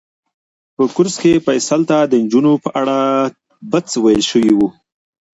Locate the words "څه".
3.91-3.97